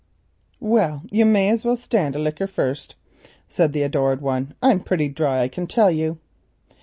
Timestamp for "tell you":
5.67-6.17